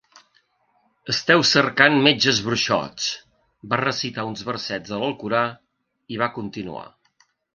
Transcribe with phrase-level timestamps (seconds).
[1.11, 3.09] "Esteu cercant metges bruixots".
[3.73, 5.43] Va recitar uns versets de l'Alcorà
[6.17, 6.85] i va continuar.